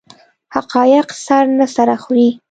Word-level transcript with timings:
حقایق 0.55 1.07
سر 1.25 1.45
نه 1.59 1.67
سره 1.75 1.95
خوري. 2.03 2.29